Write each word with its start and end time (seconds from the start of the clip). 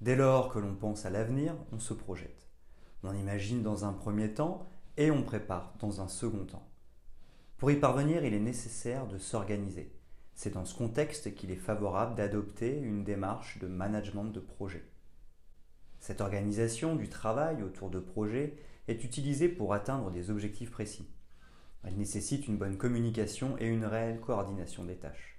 Dès 0.00 0.16
lors 0.16 0.48
que 0.48 0.58
l'on 0.58 0.74
pense 0.74 1.04
à 1.04 1.10
l'avenir, 1.10 1.54
on 1.72 1.78
se 1.78 1.92
projette. 1.92 2.48
On 3.02 3.14
imagine 3.14 3.62
dans 3.62 3.84
un 3.84 3.92
premier 3.92 4.32
temps 4.32 4.66
et 4.96 5.10
on 5.10 5.22
prépare 5.22 5.74
dans 5.78 6.00
un 6.00 6.08
second 6.08 6.46
temps. 6.46 6.66
Pour 7.58 7.70
y 7.70 7.76
parvenir, 7.76 8.24
il 8.24 8.32
est 8.32 8.40
nécessaire 8.40 9.06
de 9.06 9.18
s'organiser. 9.18 9.92
C'est 10.34 10.54
dans 10.54 10.64
ce 10.64 10.74
contexte 10.74 11.34
qu'il 11.34 11.50
est 11.50 11.56
favorable 11.56 12.14
d'adopter 12.14 12.78
une 12.78 13.04
démarche 13.04 13.58
de 13.58 13.66
management 13.66 14.24
de 14.24 14.40
projet. 14.40 14.84
Cette 15.98 16.22
organisation 16.22 16.96
du 16.96 17.10
travail 17.10 17.62
autour 17.62 17.90
de 17.90 18.00
projets 18.00 18.56
est 18.88 19.04
utilisée 19.04 19.50
pour 19.50 19.74
atteindre 19.74 20.10
des 20.10 20.30
objectifs 20.30 20.70
précis. 20.70 21.06
Elle 21.84 21.98
nécessite 21.98 22.48
une 22.48 22.56
bonne 22.56 22.78
communication 22.78 23.56
et 23.58 23.66
une 23.66 23.84
réelle 23.84 24.20
coordination 24.20 24.84
des 24.84 24.96
tâches. 24.96 25.38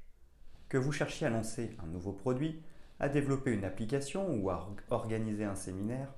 Que 0.70 0.78
vous 0.78 0.92
cherchiez 0.92 1.26
à 1.26 1.32
lancer 1.32 1.76
un 1.84 1.88
nouveau 1.88 2.14
produit, 2.14 2.62
à 3.02 3.10
développer 3.10 3.52
une 3.52 3.64
application 3.64 4.36
ou 4.36 4.52
à 4.52 4.70
organiser 4.92 5.44
un 5.44 5.56
séminaire, 5.56 6.14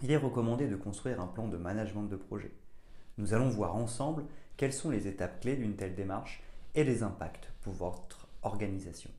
il 0.00 0.12
est 0.12 0.16
recommandé 0.16 0.68
de 0.68 0.76
construire 0.76 1.20
un 1.20 1.26
plan 1.26 1.48
de 1.48 1.56
management 1.56 2.04
de 2.04 2.14
projet. 2.14 2.52
Nous 3.18 3.34
allons 3.34 3.48
voir 3.48 3.74
ensemble 3.74 4.24
quelles 4.56 4.72
sont 4.72 4.90
les 4.90 5.08
étapes 5.08 5.40
clés 5.40 5.56
d'une 5.56 5.74
telle 5.74 5.96
démarche 5.96 6.44
et 6.76 6.84
les 6.84 7.02
impacts 7.02 7.50
pour 7.60 7.72
votre 7.72 8.28
organisation. 8.42 9.10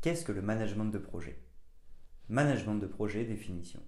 Qu'est-ce 0.00 0.24
que 0.24 0.30
le 0.30 0.42
management 0.42 0.92
de 0.92 0.98
projet? 0.98 1.40
Management 2.28 2.76
de 2.76 2.86
projet, 2.86 3.24
définition. 3.24 3.80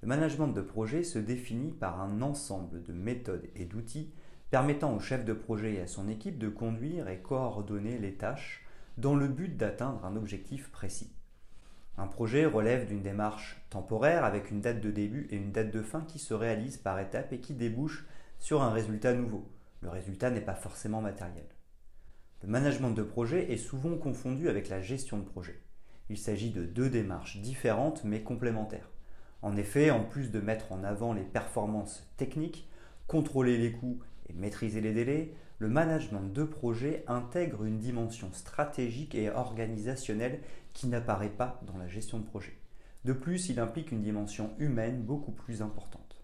Le 0.00 0.08
management 0.08 0.48
de 0.48 0.62
projet 0.62 1.02
se 1.02 1.18
définit 1.18 1.72
par 1.72 2.00
un 2.00 2.22
ensemble 2.22 2.82
de 2.82 2.94
méthodes 2.94 3.50
et 3.54 3.66
d'outils 3.66 4.14
permettant 4.50 4.94
au 4.94 5.00
chef 5.00 5.24
de 5.24 5.32
projet 5.32 5.74
et 5.74 5.80
à 5.80 5.86
son 5.86 6.08
équipe 6.08 6.38
de 6.38 6.48
conduire 6.48 7.08
et 7.08 7.18
coordonner 7.18 7.98
les 7.98 8.14
tâches 8.14 8.64
dans 8.98 9.14
le 9.14 9.28
but 9.28 9.56
d'atteindre 9.56 10.04
un 10.04 10.16
objectif 10.16 10.70
précis. 10.70 11.12
Un 11.96 12.06
projet 12.06 12.46
relève 12.46 12.88
d'une 12.88 13.02
démarche 13.02 13.62
temporaire 13.70 14.24
avec 14.24 14.50
une 14.50 14.60
date 14.60 14.80
de 14.80 14.90
début 14.90 15.28
et 15.30 15.36
une 15.36 15.52
date 15.52 15.70
de 15.70 15.82
fin 15.82 16.00
qui 16.02 16.18
se 16.18 16.34
réalise 16.34 16.78
par 16.78 16.98
étapes 16.98 17.32
et 17.32 17.40
qui 17.40 17.54
débouche 17.54 18.06
sur 18.38 18.62
un 18.62 18.70
résultat 18.70 19.12
nouveau. 19.12 19.46
Le 19.82 19.88
résultat 19.88 20.30
n'est 20.30 20.40
pas 20.40 20.54
forcément 20.54 21.00
matériel. 21.00 21.46
Le 22.42 22.48
management 22.48 22.90
de 22.90 23.02
projet 23.02 23.52
est 23.52 23.58
souvent 23.58 23.96
confondu 23.98 24.48
avec 24.48 24.68
la 24.68 24.80
gestion 24.80 25.18
de 25.18 25.24
projet. 25.24 25.60
Il 26.08 26.18
s'agit 26.18 26.50
de 26.50 26.64
deux 26.64 26.88
démarches 26.88 27.36
différentes 27.36 28.02
mais 28.02 28.22
complémentaires. 28.22 28.90
En 29.42 29.56
effet, 29.56 29.90
en 29.90 30.02
plus 30.02 30.30
de 30.30 30.40
mettre 30.40 30.72
en 30.72 30.82
avant 30.82 31.12
les 31.12 31.22
performances 31.22 32.10
techniques, 32.16 32.68
contrôler 33.06 33.58
les 33.58 33.72
coûts 33.72 34.00
maîtriser 34.36 34.80
les 34.80 34.92
délais, 34.92 35.32
le 35.58 35.68
management 35.68 36.32
de 36.32 36.44
projet 36.44 37.04
intègre 37.06 37.64
une 37.64 37.78
dimension 37.78 38.32
stratégique 38.32 39.14
et 39.14 39.30
organisationnelle 39.30 40.40
qui 40.72 40.86
n'apparaît 40.86 41.28
pas 41.28 41.60
dans 41.66 41.76
la 41.76 41.88
gestion 41.88 42.18
de 42.18 42.24
projet. 42.24 42.56
De 43.04 43.12
plus, 43.12 43.48
il 43.48 43.60
implique 43.60 43.92
une 43.92 44.02
dimension 44.02 44.52
humaine 44.58 45.02
beaucoup 45.02 45.32
plus 45.32 45.62
importante. 45.62 46.16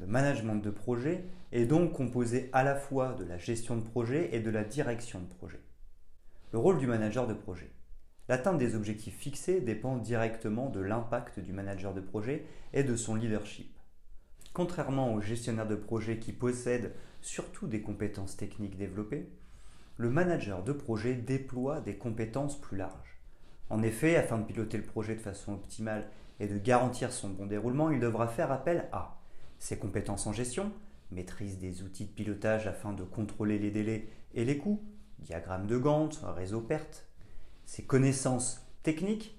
Le 0.00 0.06
management 0.06 0.56
de 0.56 0.70
projet 0.70 1.24
est 1.52 1.66
donc 1.66 1.92
composé 1.92 2.50
à 2.52 2.64
la 2.64 2.74
fois 2.74 3.14
de 3.14 3.24
la 3.24 3.38
gestion 3.38 3.76
de 3.76 3.82
projet 3.82 4.34
et 4.34 4.40
de 4.40 4.50
la 4.50 4.64
direction 4.64 5.20
de 5.20 5.26
projet. 5.26 5.60
Le 6.52 6.58
rôle 6.58 6.78
du 6.78 6.86
manager 6.86 7.26
de 7.26 7.34
projet. 7.34 7.70
L'atteinte 8.28 8.58
des 8.58 8.74
objectifs 8.74 9.16
fixés 9.16 9.60
dépend 9.60 9.96
directement 9.96 10.70
de 10.70 10.80
l'impact 10.80 11.40
du 11.40 11.52
manager 11.52 11.94
de 11.94 12.00
projet 12.00 12.44
et 12.72 12.82
de 12.82 12.96
son 12.96 13.14
leadership. 13.14 13.76
Contrairement 14.54 15.14
aux 15.14 15.20
gestionnaires 15.20 15.66
de 15.66 15.76
projet 15.76 16.18
qui 16.18 16.32
possèdent 16.32 16.92
surtout 17.22 17.66
des 17.66 17.80
compétences 17.80 18.36
techniques 18.36 18.76
développées, 18.76 19.30
le 19.96 20.10
manager 20.10 20.62
de 20.62 20.72
projet 20.72 21.14
déploie 21.14 21.80
des 21.80 21.96
compétences 21.96 22.60
plus 22.60 22.76
larges. 22.76 23.20
En 23.70 23.82
effet, 23.82 24.16
afin 24.16 24.38
de 24.38 24.44
piloter 24.44 24.76
le 24.76 24.84
projet 24.84 25.14
de 25.14 25.20
façon 25.20 25.54
optimale 25.54 26.08
et 26.40 26.46
de 26.46 26.58
garantir 26.58 27.12
son 27.12 27.30
bon 27.30 27.46
déroulement, 27.46 27.90
il 27.90 28.00
devra 28.00 28.28
faire 28.28 28.52
appel 28.52 28.88
à 28.92 29.18
ses 29.58 29.78
compétences 29.78 30.26
en 30.26 30.32
gestion, 30.32 30.72
maîtrise 31.10 31.58
des 31.58 31.82
outils 31.82 32.06
de 32.06 32.10
pilotage 32.10 32.66
afin 32.66 32.92
de 32.92 33.04
contrôler 33.04 33.58
les 33.58 33.70
délais 33.70 34.08
et 34.34 34.44
les 34.44 34.58
coûts, 34.58 34.82
diagramme 35.20 35.66
de 35.66 35.78
Gantt, 35.78 36.20
réseau 36.34 36.60
perte, 36.60 37.06
ses 37.64 37.84
connaissances 37.84 38.66
techniques, 38.82 39.38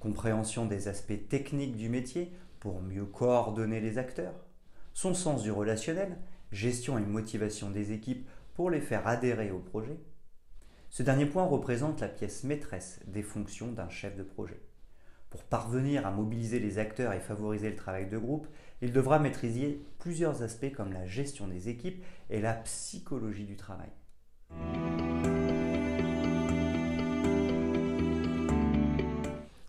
compréhension 0.00 0.64
des 0.64 0.88
aspects 0.88 1.28
techniques 1.28 1.76
du 1.76 1.88
métier 1.88 2.32
pour 2.60 2.80
mieux 2.80 3.04
coordonner 3.04 3.80
les 3.80 3.98
acteurs, 3.98 4.43
son 4.94 5.12
sens 5.12 5.42
du 5.42 5.50
relationnel, 5.50 6.16
gestion 6.52 6.96
et 6.96 7.02
motivation 7.02 7.68
des 7.68 7.92
équipes 7.92 8.26
pour 8.54 8.70
les 8.70 8.80
faire 8.80 9.06
adhérer 9.06 9.50
au 9.50 9.58
projet. 9.58 9.98
Ce 10.88 11.02
dernier 11.02 11.26
point 11.26 11.44
représente 11.44 12.00
la 12.00 12.08
pièce 12.08 12.44
maîtresse 12.44 13.00
des 13.06 13.22
fonctions 13.22 13.72
d'un 13.72 13.88
chef 13.88 14.16
de 14.16 14.22
projet. 14.22 14.60
Pour 15.30 15.42
parvenir 15.42 16.06
à 16.06 16.12
mobiliser 16.12 16.60
les 16.60 16.78
acteurs 16.78 17.12
et 17.12 17.18
favoriser 17.18 17.68
le 17.68 17.74
travail 17.74 18.08
de 18.08 18.16
groupe, 18.16 18.46
il 18.80 18.92
devra 18.92 19.18
maîtriser 19.18 19.84
plusieurs 19.98 20.42
aspects 20.42 20.72
comme 20.72 20.92
la 20.92 21.06
gestion 21.06 21.48
des 21.48 21.68
équipes 21.68 22.04
et 22.30 22.40
la 22.40 22.54
psychologie 22.54 23.44
du 23.44 23.56
travail. 23.56 23.90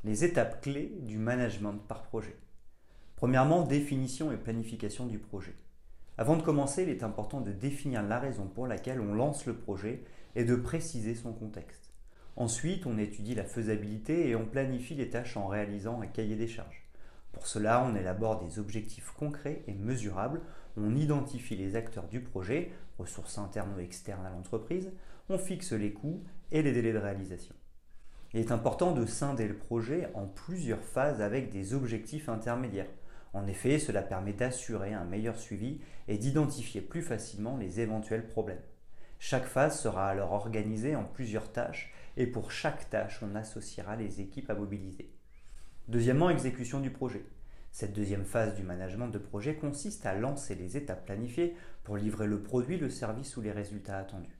Les 0.03 0.23
étapes 0.23 0.61
clés 0.61 0.93
du 1.01 1.17
management 1.17 1.79
par 1.87 2.03
projet. 2.03 2.37
Premièrement, 3.15 3.63
définition 3.63 4.31
et 4.31 4.37
planification 4.37 5.05
du 5.05 5.19
projet. 5.19 5.55
Avant 6.17 6.35
de 6.35 6.41
commencer, 6.41 6.83
il 6.83 6.89
est 6.89 7.03
important 7.03 7.39
de 7.39 7.51
définir 7.51 8.03
la 8.03 8.19
raison 8.19 8.47
pour 8.47 8.67
laquelle 8.67 8.99
on 8.99 9.13
lance 9.13 9.45
le 9.45 9.55
projet 9.55 10.03
et 10.35 10.43
de 10.43 10.55
préciser 10.55 11.15
son 11.15 11.31
contexte. 11.31 11.93
Ensuite, 12.35 12.85
on 12.85 12.97
étudie 12.97 13.35
la 13.35 13.45
faisabilité 13.45 14.27
et 14.27 14.35
on 14.35 14.45
planifie 14.45 14.95
les 14.95 15.09
tâches 15.09 15.37
en 15.37 15.47
réalisant 15.47 16.01
un 16.01 16.07
cahier 16.07 16.35
des 16.35 16.47
charges. 16.47 16.89
Pour 17.31 17.47
cela, 17.47 17.85
on 17.85 17.95
élabore 17.95 18.43
des 18.43 18.59
objectifs 18.59 19.11
concrets 19.11 19.63
et 19.67 19.73
mesurables, 19.73 20.41
on 20.75 20.95
identifie 20.95 21.55
les 21.55 21.77
acteurs 21.77 22.07
du 22.07 22.19
projet, 22.19 22.71
ressources 22.97 23.37
internes 23.37 23.73
ou 23.77 23.79
externes 23.79 24.25
à 24.25 24.29
l'entreprise, 24.29 24.91
on 25.29 25.37
fixe 25.37 25.71
les 25.71 25.93
coûts 25.93 26.21
et 26.51 26.61
les 26.61 26.73
délais 26.73 26.93
de 26.93 26.97
réalisation. 26.97 27.55
Il 28.33 28.39
est 28.41 28.51
important 28.51 28.91
de 28.91 29.05
scinder 29.05 29.47
le 29.47 29.57
projet 29.57 30.09
en 30.13 30.27
plusieurs 30.27 30.83
phases 30.83 31.21
avec 31.21 31.49
des 31.49 31.73
objectifs 31.73 32.27
intermédiaires. 32.27 32.89
En 33.35 33.47
effet, 33.47 33.79
cela 33.79 34.01
permet 34.01 34.31
d'assurer 34.31 34.94
un 34.94 35.03
meilleur 35.03 35.38
suivi 35.38 35.81
et 36.07 36.18
d'identifier 36.18 36.79
plus 36.79 37.01
facilement 37.01 37.57
les 37.57 37.81
éventuels 37.81 38.29
problèmes. 38.29 38.62
Chaque 39.19 39.46
phase 39.46 39.78
sera 39.78 40.07
alors 40.07 40.31
organisée 40.31 40.96
en 40.96 41.03
plusieurs 41.03 41.51
tâches 41.51 41.94
et 42.16 42.28
pour 42.28 42.50
chaque 42.50 42.90
tâche, 42.90 43.19
on 43.22 43.35
associera 43.35 43.97
les 43.97 44.22
équipes 44.22 44.50
à 44.50 44.56
mobiliser. 44.56 45.12
Deuxièmement, 45.90 46.29
exécution 46.29 46.79
du 46.79 46.91
projet. 46.91 47.25
Cette 47.73 47.91
deuxième 47.91 48.23
phase 48.23 48.56
du 48.56 48.63
management 48.63 49.09
de 49.09 49.18
projet 49.18 49.55
consiste 49.55 50.05
à 50.05 50.16
lancer 50.16 50.55
les 50.55 50.78
étapes 50.78 51.05
planifiées 51.05 51.58
pour 51.84 51.97
livrer 51.97 52.28
le 52.28 52.41
produit, 52.41 52.78
le 52.78 52.90
service 52.90 53.35
ou 53.35 53.41
les 53.41 53.52
résultats 53.52 53.97
attendus. 53.97 54.40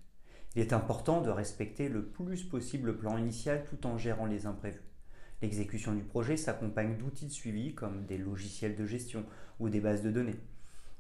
Il 0.56 0.62
est 0.62 0.72
important 0.72 1.20
de 1.20 1.30
respecter 1.30 1.90
le 1.90 2.06
plus 2.06 2.46
possible 2.46 2.88
le 2.88 2.98
plan 2.98 3.18
initial 3.18 3.66
tout 3.66 3.86
en 3.88 3.98
gérant 3.98 4.26
les 4.26 4.46
imprévus. 4.46 4.95
L'exécution 5.42 5.94
du 5.94 6.04
projet 6.04 6.38
s'accompagne 6.38 6.98
d'outils 6.98 7.28
de 7.28 7.32
suivi 7.32 7.74
comme 7.76 8.06
des 8.06 8.18
logiciels 8.18 8.76
de 8.76 8.86
gestion 8.86 9.26
ou 9.60 9.70
des 9.70 9.82
bases 9.82 10.02
de 10.02 10.12
données. 10.12 10.40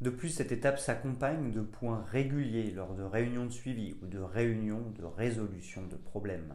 De 0.01 0.09
plus, 0.09 0.29
cette 0.29 0.51
étape 0.51 0.77
s'accompagne 0.77 1.51
de 1.51 1.61
points 1.61 2.03
réguliers 2.11 2.71
lors 2.71 2.95
de 2.95 3.03
réunions 3.03 3.45
de 3.45 3.51
suivi 3.51 3.95
ou 4.01 4.07
de 4.07 4.19
réunions 4.19 4.91
de 4.97 5.05
résolution 5.05 5.87
de 5.87 5.95
problèmes. 5.95 6.53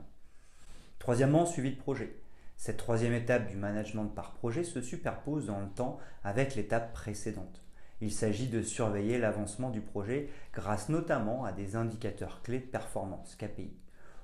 Troisièmement, 0.99 1.47
suivi 1.47 1.71
de 1.71 1.81
projet. 1.81 2.15
Cette 2.59 2.77
troisième 2.77 3.15
étape 3.15 3.49
du 3.49 3.57
management 3.57 4.09
par 4.09 4.35
projet 4.35 4.65
se 4.65 4.83
superpose 4.83 5.47
dans 5.47 5.61
le 5.61 5.71
temps 5.71 5.99
avec 6.23 6.55
l'étape 6.55 6.93
précédente. 6.93 7.63
Il 8.03 8.13
s'agit 8.13 8.49
de 8.49 8.61
surveiller 8.61 9.17
l'avancement 9.17 9.71
du 9.71 9.81
projet 9.81 10.29
grâce 10.53 10.91
notamment 10.91 11.47
à 11.47 11.53
des 11.53 11.77
indicateurs 11.77 12.43
clés 12.43 12.59
de 12.59 12.67
performance, 12.67 13.35
KPI. 13.37 13.73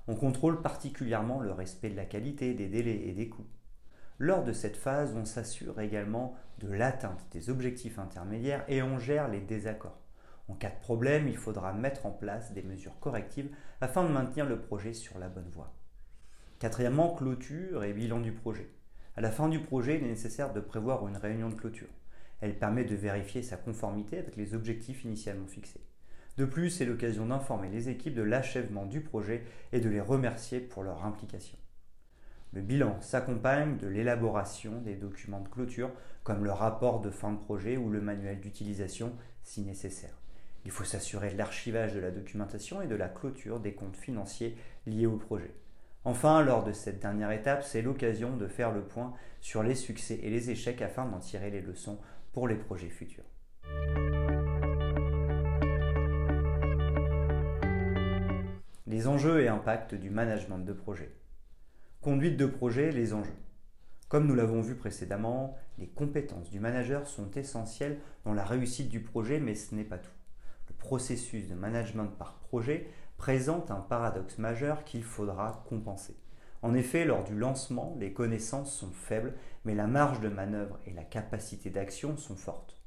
On 0.09 0.15
contrôle 0.15 0.63
particulièrement 0.63 1.41
le 1.41 1.51
respect 1.51 1.91
de 1.91 1.97
la 1.97 2.05
qualité, 2.05 2.55
des 2.55 2.69
délais 2.69 3.09
et 3.09 3.13
des 3.13 3.29
coûts. 3.29 3.47
Lors 4.19 4.45
de 4.45 4.53
cette 4.53 4.77
phase, 4.77 5.15
on 5.17 5.25
s'assure 5.25 5.81
également 5.81 6.37
de 6.59 6.69
l'atteinte 6.73 7.27
des 7.33 7.51
objectifs 7.51 7.99
intermédiaires 7.99 8.65
et 8.69 8.83
on 8.83 8.99
gère 8.99 9.29
les 9.29 9.41
désaccords. 9.41 10.01
En 10.49 10.55
cas 10.55 10.71
de 10.71 10.81
problème, 10.81 11.27
il 11.27 11.37
faudra 11.37 11.73
mettre 11.73 12.07
en 12.07 12.13
place 12.13 12.53
des 12.53 12.63
mesures 12.63 12.99
correctives 13.01 13.51
afin 13.81 14.05
de 14.05 14.13
maintenir 14.13 14.47
le 14.47 14.61
projet 14.61 14.93
sur 14.93 15.19
la 15.19 15.29
bonne 15.29 15.51
voie. 15.51 15.75
Quatrièmement, 16.61 17.15
clôture 17.15 17.83
et 17.83 17.93
bilan 17.93 18.21
du 18.21 18.33
projet. 18.33 18.71
À 19.17 19.21
la 19.21 19.33
fin 19.33 19.49
du 19.49 19.61
projet, 19.61 19.97
il 19.97 20.05
est 20.05 20.11
nécessaire 20.11 20.53
de 20.53 20.61
prévoir 20.61 21.07
une 21.09 21.17
réunion 21.17 21.49
de 21.49 21.55
clôture. 21.55 21.89
Elle 22.41 22.59
permet 22.59 22.85
de 22.85 22.95
vérifier 22.95 23.43
sa 23.43 23.57
conformité 23.57 24.19
avec 24.19 24.37
les 24.37 24.55
objectifs 24.55 25.05
initialement 25.05 25.47
fixés. 25.47 25.85
De 26.37 26.45
plus, 26.45 26.69
c'est 26.71 26.85
l'occasion 26.85 27.27
d'informer 27.27 27.69
les 27.71 27.89
équipes 27.89 28.15
de 28.15 28.23
l'achèvement 28.23 28.85
du 28.85 29.01
projet 29.01 29.45
et 29.73 29.81
de 29.81 29.89
les 29.89 30.01
remercier 30.01 30.61
pour 30.61 30.83
leur 30.83 31.05
implication. 31.05 31.57
Le 32.53 32.61
bilan 32.61 33.01
s'accompagne 33.01 33.79
de 33.79 33.87
l'élaboration 33.87 34.81
des 34.83 34.97
documents 34.97 35.41
de 35.41 35.49
clôture, 35.49 35.91
comme 36.25 36.45
le 36.45 36.53
rapport 36.53 37.01
de 37.01 37.11
fin 37.11 37.33
de 37.33 37.39
projet 37.39 37.77
ou 37.77 37.91
le 37.91 38.01
manuel 38.01 38.41
d'utilisation 38.41 39.13
si 39.43 39.63
nécessaire. 39.63 40.19
Il 40.65 40.71
faut 40.71 40.85
s'assurer 40.85 41.31
de 41.31 41.39
l'archivage 41.39 41.95
de 41.95 42.01
la 42.01 42.11
documentation 42.11 42.83
et 42.83 42.87
de 42.87 42.97
la 42.97 43.09
clôture 43.09 43.61
des 43.61 43.73
comptes 43.73 43.97
financiers 43.97 44.57
liés 44.87 45.07
au 45.07 45.17
projet. 45.17 45.55
Enfin, 46.05 46.43
lors 46.43 46.65
de 46.65 46.73
cette 46.73 47.01
dernière 47.01 47.33
étape, 47.33 47.65
c'est 47.65 47.83
l'occasion 47.83 48.37
de 48.37 48.47
faire 48.47 48.73
le 48.73 48.83
point 48.83 49.13
sur 49.41 49.63
les 49.63 49.75
succès 49.75 50.21
et 50.23 50.31
les 50.31 50.51
échecs 50.51 50.83
afin 50.83 51.07
d'en 51.07 51.19
tirer 51.19 51.51
les 51.51 51.61
leçons 51.61 51.99
pour 52.33 52.47
les 52.47 52.57
projets 52.57 52.91
futurs. 52.91 53.25
Les 58.97 59.09
enjeux 59.09 59.43
et 59.43 59.49
impacts 59.49 59.95
du 59.95 60.09
management 60.09 60.61
de 60.61 60.73
projet. 60.73 61.15
Conduite 62.01 62.39
de 62.39 62.47
projet, 62.47 62.93
les 62.93 63.13
enjeux. 63.13 63.37
Comme 64.09 64.27
nous 64.27 64.35
l'avons 64.35 64.63
vu 64.63 64.75
précédemment, 64.75 65.55
les 65.77 65.87
compétences 65.87 66.49
du 66.49 66.61
manager 66.61 67.07
sont 67.07 67.31
essentielles 67.33 67.99
dans 68.25 68.33
la 68.33 68.43
réussite 68.43 68.89
du 68.89 69.01
projet, 69.01 69.39
mais 69.39 69.55
ce 69.55 69.75
n'est 69.75 69.85
pas 69.85 69.99
tout. 69.99 70.17
Le 70.71 70.75
processus 70.77 71.47
de 71.47 71.55
management 71.55 72.07
par 72.07 72.39
projet 72.39 72.89
présente 73.19 73.71
un 73.71 73.81
paradoxe 73.81 74.39
majeur 74.39 74.83
qu'il 74.85 75.05
faudra 75.05 75.63
compenser. 75.69 76.17
En 76.63 76.73
effet, 76.73 77.05
lors 77.05 77.23
du 77.23 77.37
lancement, 77.37 77.95
les 78.01 78.15
connaissances 78.15 78.75
sont 78.75 78.93
faibles, 78.93 79.35
mais 79.67 79.75
la 79.75 79.87
marge 79.87 80.21
de 80.21 80.31
manœuvre 80.31 80.79
et 80.87 80.95
la 80.95 81.05
capacité 81.05 81.69
d'action 81.69 82.17
sont 82.17 82.37
fortes. 82.37 82.81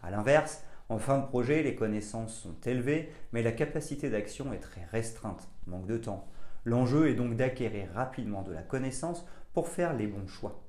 A 0.00 0.12
l'inverse, 0.12 0.62
en 0.88 0.98
fin 0.98 1.18
de 1.18 1.26
projet, 1.26 1.62
les 1.62 1.74
connaissances 1.74 2.34
sont 2.34 2.60
élevées, 2.66 3.08
mais 3.32 3.42
la 3.42 3.52
capacité 3.52 4.10
d'action 4.10 4.52
est 4.52 4.58
très 4.58 4.84
restreinte, 4.84 5.48
manque 5.66 5.86
de 5.86 5.96
temps. 5.96 6.28
L'enjeu 6.66 7.08
est 7.08 7.14
donc 7.14 7.36
d'acquérir 7.36 7.88
rapidement 7.94 8.42
de 8.42 8.52
la 8.52 8.62
connaissance 8.62 9.26
pour 9.54 9.68
faire 9.68 9.94
les 9.94 10.06
bons 10.06 10.26
choix. 10.26 10.62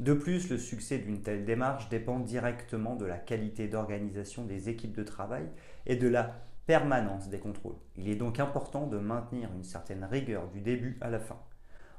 De 0.00 0.12
plus, 0.12 0.50
le 0.50 0.58
succès 0.58 0.98
d'une 0.98 1.22
telle 1.22 1.44
démarche 1.44 1.88
dépend 1.88 2.18
directement 2.18 2.96
de 2.96 3.04
la 3.04 3.16
qualité 3.16 3.68
d'organisation 3.68 4.44
des 4.44 4.68
équipes 4.68 4.96
de 4.96 5.04
travail 5.04 5.44
et 5.86 5.94
de 5.94 6.08
la 6.08 6.34
permanence 6.66 7.28
des 7.28 7.38
contrôles. 7.38 7.76
Il 7.96 8.08
est 8.08 8.16
donc 8.16 8.40
important 8.40 8.88
de 8.88 8.98
maintenir 8.98 9.50
une 9.54 9.62
certaine 9.62 10.02
rigueur 10.02 10.48
du 10.48 10.60
début 10.60 10.98
à 11.00 11.10
la 11.10 11.20
fin. 11.20 11.38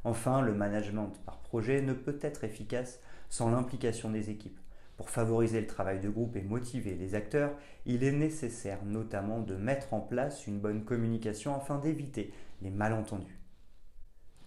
Enfin, 0.03 0.41
le 0.41 0.53
management 0.53 1.13
par 1.25 1.39
projet 1.39 1.81
ne 1.81 1.93
peut 1.93 2.19
être 2.21 2.43
efficace 2.43 2.99
sans 3.29 3.49
l'implication 3.49 4.09
des 4.09 4.29
équipes. 4.29 4.59
Pour 4.97 5.09
favoriser 5.09 5.59
le 5.59 5.67
travail 5.67 5.99
de 5.99 6.09
groupe 6.09 6.35
et 6.37 6.41
motiver 6.41 6.95
les 6.95 7.15
acteurs, 7.15 7.53
il 7.85 8.03
est 8.03 8.13
nécessaire 8.13 8.83
notamment 8.85 9.39
de 9.41 9.55
mettre 9.55 9.93
en 9.93 9.99
place 9.99 10.47
une 10.47 10.59
bonne 10.59 10.85
communication 10.85 11.55
afin 11.55 11.79
d'éviter 11.79 12.33
les 12.61 12.69
malentendus. 12.69 13.39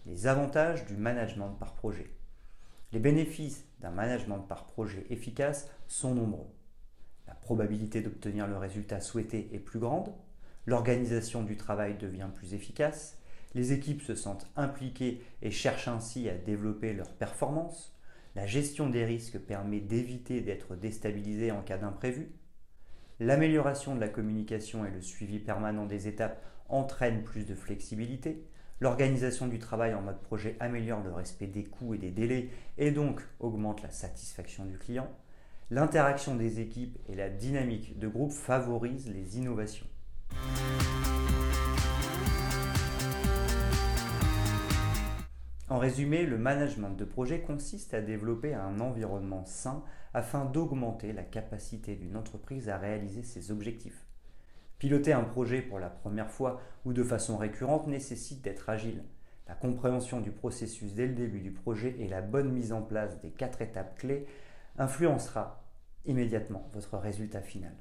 Les 0.06 0.27
avantages 0.27 0.87
du 0.87 0.97
management 0.97 1.50
par 1.59 1.75
projet. 1.75 2.11
Les 2.93 2.99
bénéfices 2.99 3.67
d'un 3.81 3.91
management 3.91 4.39
par 4.39 4.65
projet 4.65 5.05
efficace 5.11 5.69
sont 5.87 6.15
nombreux. 6.15 6.49
La 7.27 7.35
probabilité 7.35 8.00
d'obtenir 8.00 8.47
le 8.47 8.56
résultat 8.56 9.03
souhaité 9.03 9.50
est 9.53 9.59
plus 9.59 9.79
grande, 9.79 10.15
l'organisation 10.65 11.43
du 11.43 11.59
travail 11.59 11.99
devient 11.99 12.29
plus 12.35 12.55
efficace, 12.55 13.19
les 13.55 13.73
équipes 13.73 14.03
se 14.03 14.15
sentent 14.15 14.47
impliquées 14.56 15.23
et 15.43 15.50
cherchent 15.50 15.89
ainsi 15.89 16.31
à 16.31 16.35
développer 16.35 16.95
leur 16.95 17.11
performance, 17.11 17.95
la 18.38 18.46
gestion 18.46 18.88
des 18.88 19.05
risques 19.05 19.40
permet 19.40 19.81
d'éviter 19.81 20.40
d'être 20.40 20.76
déstabilisé 20.76 21.50
en 21.50 21.61
cas 21.61 21.76
d'imprévu, 21.76 22.29
l'amélioration 23.19 23.96
de 23.96 24.00
la 24.00 24.06
communication 24.06 24.87
et 24.87 24.93
le 24.93 25.00
suivi 25.02 25.40
permanent 25.40 25.87
des 25.87 26.06
étapes 26.06 26.40
entraînent 26.69 27.25
plus 27.25 27.44
de 27.44 27.56
flexibilité, 27.56 28.44
L'organisation 28.81 29.49
du 29.49 29.58
travail 29.58 29.93
en 29.93 30.02
mode 30.02 30.20
projet 30.20 30.56
améliore 30.61 31.02
le 31.02 31.12
respect 31.12 31.49
des 31.49 31.64
coûts 31.64 31.94
et 31.94 31.99
des 31.99 32.12
délais 32.12 32.49
et 32.76 32.93
donc 32.93 33.20
augmente 33.40 33.82
la 33.82 33.90
satisfaction 33.90 34.67
du 34.67 34.79
client. 34.79 35.08
L'interaction 35.70 36.37
des 36.37 36.61
équipes 36.61 36.96
et 37.08 37.17
la 37.17 37.29
dynamique 37.29 37.99
de 37.99 38.06
groupe 38.06 38.31
favorisent 38.31 39.12
les 39.12 39.37
innovations. 39.37 39.87
En 45.70 45.79
résumé, 45.79 46.25
le 46.25 46.38
management 46.38 46.97
de 46.97 47.05
projet 47.05 47.43
consiste 47.43 47.93
à 47.93 48.00
développer 48.00 48.55
un 48.55 48.81
environnement 48.81 49.44
sain 49.44 49.85
afin 50.15 50.47
d'augmenter 50.47 51.12
la 51.12 51.23
capacité 51.23 51.94
d'une 51.94 52.17
entreprise 52.17 52.70
à 52.70 52.79
réaliser 52.79 53.23
ses 53.23 53.50
objectifs. 53.50 54.06
Piloter 54.79 55.12
un 55.12 55.25
projet 55.25 55.61
pour 55.61 55.79
la 55.79 55.91
première 55.91 56.31
fois 56.31 56.62
ou 56.87 56.94
de 56.94 57.05
façon 57.05 57.37
récurrente 57.37 57.87
nécessite 57.87 58.41
d'être 58.41 58.70
agile. 58.70 59.05
La 59.47 59.55
compréhension 59.55 60.23
du 60.23 60.31
processus 60.31 60.94
dès 60.94 61.06
le 61.06 61.15
début 61.15 61.41
du 61.41 61.50
projet 61.50 61.97
et 61.99 62.09
la 62.09 62.23
bonne 62.23 62.50
mise 62.50 62.73
en 62.73 62.81
place 62.81 63.21
des 63.21 63.31
quatre 63.31 63.61
étapes 63.61 63.99
clés 63.99 64.26
influencera 64.79 65.64
immédiatement 66.06 66.71
votre 66.73 66.97
résultat 66.97 67.43
final. 67.43 67.75